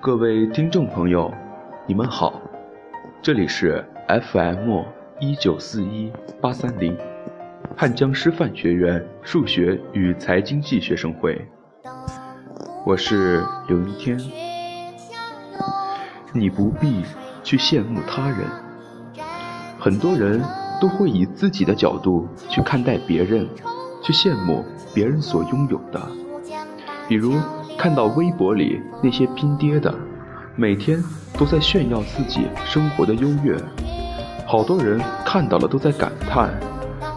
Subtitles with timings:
[0.00, 1.28] 各位听众朋友，
[1.84, 2.40] 你们好，
[3.20, 4.84] 这里是 FM
[5.18, 6.96] 一九四一八三零，
[7.76, 11.44] 汉江师范学院数学与财经系学生会，
[12.86, 14.16] 我是刘一天。
[16.32, 17.02] 你不必
[17.42, 18.46] 去羡慕他人，
[19.80, 20.40] 很多人
[20.80, 23.48] 都会以自己的角度去看待别人，
[24.00, 26.00] 去羡慕别人所拥有的，
[27.08, 27.34] 比如。
[27.80, 29.94] 看到微博里那些拼爹的，
[30.56, 31.00] 每天
[31.38, 33.56] 都在炫耀自己生活的优越，
[34.44, 36.50] 好多人看到了都在感叹：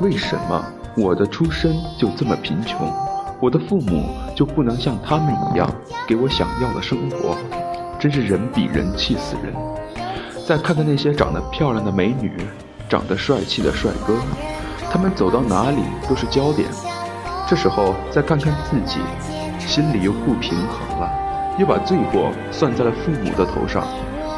[0.00, 0.64] 为什么
[0.96, 2.92] 我的出身就这么贫穷？
[3.40, 5.72] 我的父母就不能像他们一样
[6.08, 7.38] 给我想要的生活？
[7.96, 9.54] 真是人比人气死人！
[10.44, 12.32] 再看看那些长得漂亮的美女，
[12.88, 14.16] 长得帅气的帅哥，
[14.90, 16.68] 他们走到哪里都是焦点。
[17.46, 18.98] 这时候再看看自己。
[19.68, 21.12] 心里又不平衡了，
[21.58, 23.86] 又把罪过算在了父母的头上。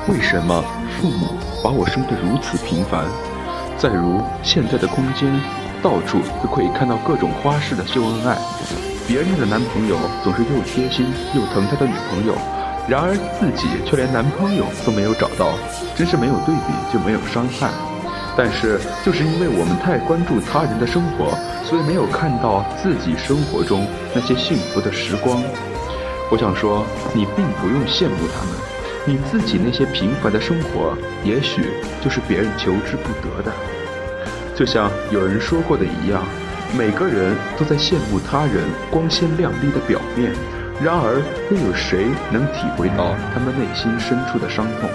[0.08, 0.60] 为什么
[0.98, 3.04] 父母把我生得如此平凡？
[3.78, 5.32] 再如现在的空间，
[5.80, 8.36] 到处都可以看到各种花式的秀恩爱。
[9.06, 12.34] 别人的男朋友总是又贴心又疼他的女朋友，
[12.88, 15.54] 然而自己却连男朋友都没有找到，
[15.94, 17.70] 真是没有对比就没有伤害。
[18.41, 21.36] 但是就是因为我们太关注他人的生活。
[21.62, 25.41] 所以没有看到自己生活中那些幸福的时光。
[26.30, 28.56] 我想说，你并不用羡慕他们，
[29.05, 31.70] 你自己那些平凡的生活，也许
[32.02, 33.52] 就是别人求之不得的。
[34.56, 36.25] 就像有人说过的一样，
[36.77, 40.32] 每个人都在羡慕他人光鲜亮丽的表面，
[40.82, 44.91] 然而又有谁能体会到他们内心深处的伤痛？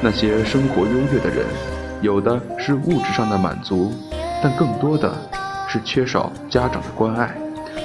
[0.00, 1.46] 那些生活优越的人，
[2.04, 3.90] 有的是物质上的满足，
[4.42, 5.10] 但更多的。
[5.66, 7.34] 是缺少家长的关爱，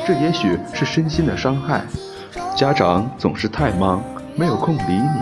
[0.05, 1.81] 这也许是身心的伤害。
[2.55, 4.03] 家长总是太忙，
[4.35, 5.21] 没有空理你。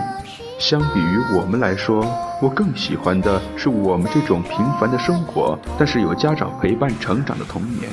[0.58, 2.04] 相比于我们来说，
[2.42, 7.88] 我更喜欢的是我们这种平凡的生活，但是有家长陪伴成长的童年。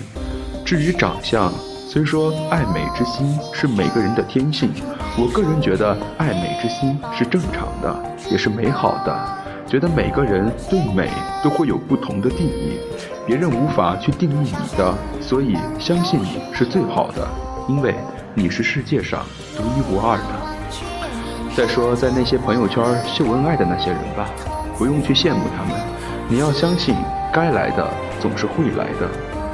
[0.65, 1.53] 至于长相，
[1.87, 4.71] 虽说爱美之心是每个人的天性，
[5.17, 7.95] 我个人觉得爱美之心是正常的，
[8.29, 9.44] 也是美好的。
[9.67, 11.09] 觉得每个人对美
[11.43, 12.77] 都会有不同的定义，
[13.25, 17.27] 别人无法去定义你的，所以相信你是最好的，
[17.67, 17.95] 因为
[18.35, 19.25] 你是世界上
[19.57, 21.55] 独一无二的。
[21.57, 24.29] 再说，在那些朋友圈秀恩爱的那些人吧，
[24.77, 25.81] 不用去羡慕他们，
[26.29, 26.95] 你要相信，
[27.33, 27.89] 该来的
[28.19, 29.09] 总是会来的，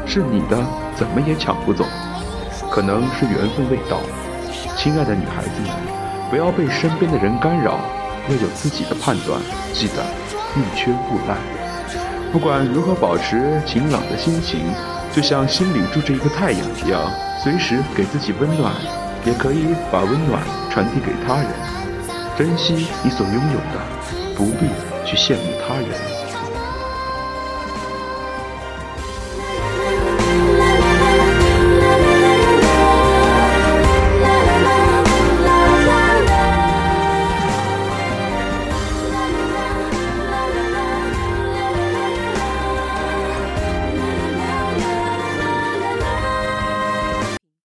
[0.05, 0.57] 是你的
[0.93, 1.85] 怎么也抢不走，
[2.69, 3.97] 可能是缘分未到。
[4.75, 5.71] 亲爱的女孩子们，
[6.29, 7.79] 不要被身边的人干扰。
[8.31, 9.41] 要有自己的判断，
[9.73, 10.05] 记得
[10.55, 11.37] 宁缺毋滥。
[12.31, 14.61] 不管如何保持晴朗的心情，
[15.13, 17.11] 就像心里住着一个太阳一样，
[17.43, 18.71] 随时给自己温暖，
[19.25, 20.41] 也可以把温暖
[20.71, 21.47] 传递给他人。
[22.37, 24.67] 珍惜你所拥有的，不必
[25.05, 26.20] 去羡慕他人。